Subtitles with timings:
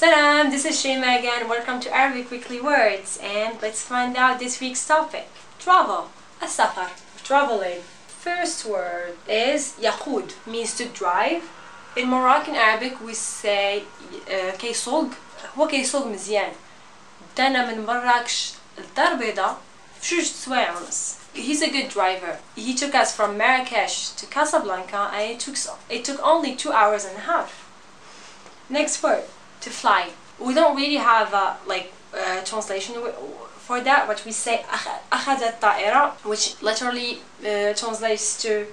[0.00, 1.46] Salam, this is Shema again.
[1.46, 5.28] Welcome to Arabic Weekly Words and let's find out this week's topic.
[5.58, 6.08] Travel.
[6.40, 6.88] السفر.
[7.22, 7.82] Traveling.
[8.08, 11.42] First word is يقود means to drive.
[11.98, 13.82] In Moroccan Arabic we say
[14.26, 15.10] uh, كيسوق
[15.58, 16.52] هو كيسوق مزيان.
[17.36, 19.58] دانا من مراكش لدار بيضاء
[20.00, 21.16] في جوج سوايع ونص.
[21.34, 22.38] He's a good driver.
[22.56, 25.56] He took us from Marrakesh to Casablanca and it took,
[25.90, 27.66] it took only two hours and a half.
[28.70, 29.24] Next word,
[29.61, 30.09] to fly.
[30.39, 32.93] We don't really have a like uh, translation
[33.67, 34.63] for that, but we say
[35.11, 38.67] أخذ الطائرة, which literally uh, translates to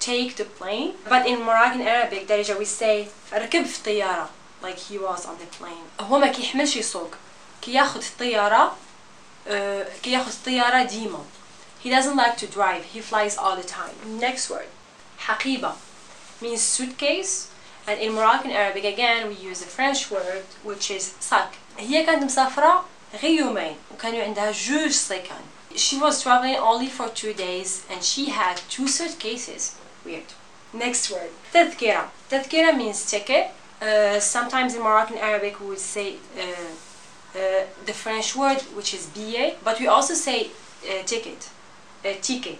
[0.00, 0.94] take the plane.
[1.08, 4.28] But in Moroccan Arabic درجة we say ركب في الطيارة,
[4.62, 5.84] like he was on the plane.
[6.00, 7.10] هو ما كيحملش يسوق,
[7.62, 8.76] كياخد الطيارة
[9.46, 9.50] uh,
[10.02, 11.24] كياخد الطيارة ديما.
[11.82, 13.94] He doesn't like to drive, he flies all the time.
[14.20, 14.68] Next word,
[15.18, 15.72] حقيبة,
[16.40, 17.48] means suitcase.
[17.86, 21.54] And in Moroccan Arabic again we use a French word which is sac.
[21.78, 22.84] هي كانت مسافرة
[23.22, 25.42] غير يومين وكانوا عندها جوج سيكان.
[25.74, 29.76] She was traveling only for two days and she had two suitcases.
[30.04, 30.32] Weird.
[30.72, 32.08] Next word, تذكرة.
[32.30, 33.50] تذكرة means ticket.
[33.80, 36.42] Uh, sometimes in Moroccan Arabic we would say uh,
[37.38, 40.50] uh, the French word which is billet, but we also say
[40.84, 41.48] uh, ticket.
[42.22, 42.56] تيكي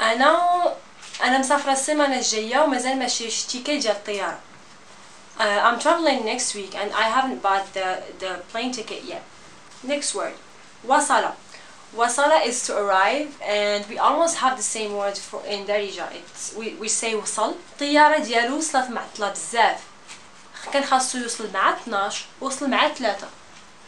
[0.00, 0.74] انا
[1.22, 4.38] انا مسافره السيمانه الجايه ومازال ما شريتش تيكي ديال الطياره
[5.38, 9.24] uh, I'm traveling next week and I haven't bought the, the plane ticket yet.
[9.82, 10.34] Next word,
[10.86, 11.34] wasala.
[11.96, 16.10] Wasala is to arrive and we almost have the same word for in Darija.
[16.14, 17.54] It's, we, we say وصل.
[17.78, 19.80] الطيارة ديالو وصلت معطلة بزاف.
[20.72, 23.28] كان خاصو يوصل مع 12 وصل مع 3.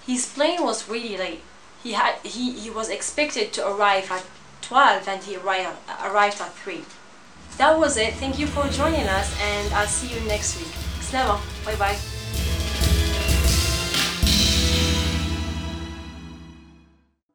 [0.07, 1.41] His plane was really late.
[1.83, 4.25] He, had, he, he was expected to arrive at
[4.63, 6.83] 12 and he arrived, arrived at 3.
[7.59, 8.15] That was it.
[8.15, 10.88] Thank you for joining us and I'll see you next week.
[11.12, 12.19] 再见吧，拜拜。